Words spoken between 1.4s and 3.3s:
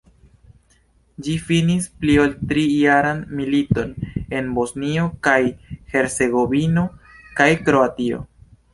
finis pli-ol-tri-jaran